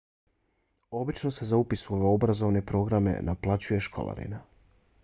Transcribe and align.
obično 1.01 1.31
se 1.37 1.47
za 1.49 1.59
upis 1.65 1.85
u 1.89 1.93
ove 1.99 2.09
obrazovne 2.15 2.65
programe 2.73 3.15
naplaćuje 3.31 3.85
školarina 3.91 4.43